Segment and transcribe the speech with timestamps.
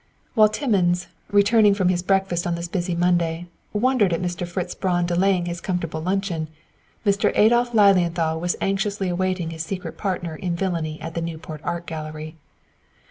[0.33, 4.47] While Timmins, returning from his breakfast on this busy Monday, wondered at Mr.
[4.47, 6.47] Fritz Braun delaying his comfortable luncheon,
[7.05, 7.31] Mr.
[7.37, 12.35] Adolph Lilienthal was anxiously awaiting his secret partner in villainy at the "Newport Art Gallery."